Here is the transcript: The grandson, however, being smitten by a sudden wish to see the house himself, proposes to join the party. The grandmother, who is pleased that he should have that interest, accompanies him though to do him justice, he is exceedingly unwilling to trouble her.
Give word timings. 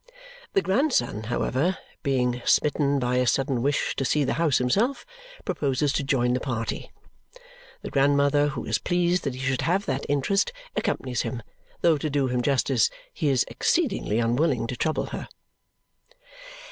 The 0.53 0.63
grandson, 0.63 1.25
however, 1.25 1.77
being 2.01 2.41
smitten 2.43 2.97
by 2.97 3.17
a 3.17 3.27
sudden 3.27 3.61
wish 3.61 3.95
to 3.97 4.03
see 4.03 4.23
the 4.23 4.33
house 4.41 4.57
himself, 4.57 5.05
proposes 5.45 5.93
to 5.93 6.03
join 6.03 6.33
the 6.33 6.39
party. 6.39 6.91
The 7.83 7.91
grandmother, 7.91 8.47
who 8.47 8.65
is 8.65 8.79
pleased 8.79 9.23
that 9.25 9.35
he 9.35 9.39
should 9.39 9.61
have 9.61 9.85
that 9.85 10.07
interest, 10.09 10.51
accompanies 10.75 11.21
him 11.21 11.43
though 11.81 11.99
to 11.99 12.09
do 12.09 12.25
him 12.25 12.41
justice, 12.41 12.89
he 13.13 13.29
is 13.29 13.45
exceedingly 13.47 14.17
unwilling 14.17 14.65
to 14.65 14.75
trouble 14.75 15.05
her. 15.13 15.27